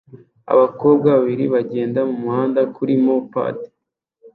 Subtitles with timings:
[0.53, 3.57] Abakobwa babiri bagenda mumuhanda kuri mo pad